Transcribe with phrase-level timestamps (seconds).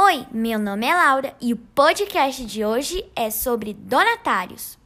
[0.00, 4.78] Oi, meu nome é Laura e o podcast de hoje é sobre donatários.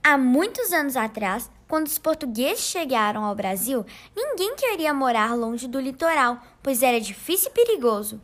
[0.00, 3.84] Há muitos anos atrás, quando os portugueses chegaram ao Brasil,
[4.14, 8.20] ninguém queria morar longe do litoral, pois era difícil e perigoso.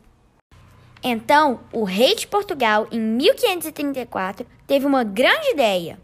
[1.03, 5.99] Então, o rei de Portugal, em 1534, teve uma grande ideia.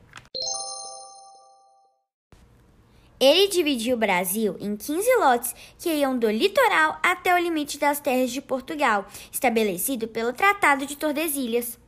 [3.21, 8.01] Ele dividiu o Brasil em 15 lotes que iam do litoral até o limite das
[8.01, 11.79] terras de Portugal, estabelecido pelo Tratado de Tordesilhas.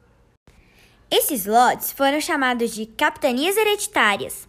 [1.11, 4.47] Esses lotes foram chamados de capitanias hereditárias.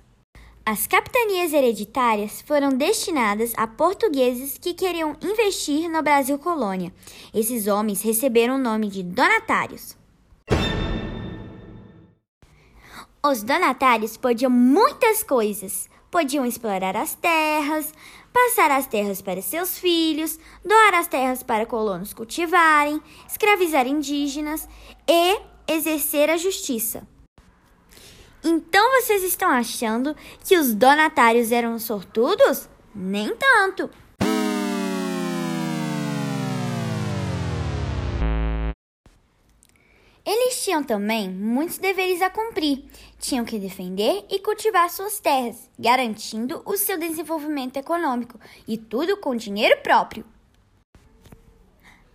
[0.65, 6.93] As capitanias hereditárias foram destinadas a portugueses que queriam investir no Brasil colônia.
[7.33, 9.95] Esses homens receberam o nome de donatários.
[13.25, 15.89] Os donatários podiam muitas coisas.
[16.13, 17.91] Podiam explorar as terras,
[18.31, 24.69] passar as terras para seus filhos, doar as terras para colonos cultivarem, escravizar indígenas
[25.09, 27.07] e exercer a justiça.
[28.43, 32.69] Então vocês estão achando que os donatários eram sortudos?
[32.93, 33.89] Nem tanto!
[40.35, 42.85] Eles tinham também muitos deveres a cumprir.
[43.19, 49.35] Tinham que defender e cultivar suas terras, garantindo o seu desenvolvimento econômico e tudo com
[49.35, 50.25] dinheiro próprio.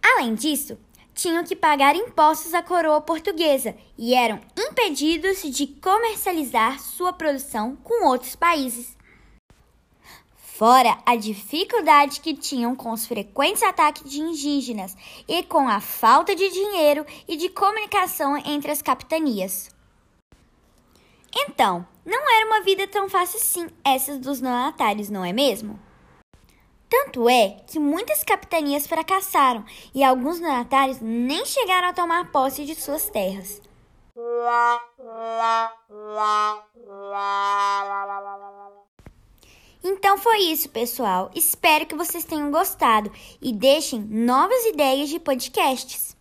[0.03, 0.77] Além disso,
[1.15, 8.05] tinham que pagar impostos à coroa portuguesa e eram impedidos de comercializar sua produção com
[8.05, 8.98] outros países.
[10.59, 14.97] Fora a dificuldade que tinham com os frequentes ataques de indígenas
[15.29, 19.71] e com a falta de dinheiro e de comunicação entre as capitanias.
[21.33, 25.79] Então, não era uma vida tão fácil assim, essas dos donatários, não é mesmo?
[26.91, 32.75] Tanto é que muitas capitanias fracassaram e alguns donatários nem chegaram a tomar posse de
[32.75, 33.63] suas terras.
[39.91, 41.31] Então foi isso, pessoal.
[41.35, 43.11] Espero que vocês tenham gostado
[43.41, 46.18] e deixem novas ideias de podcasts.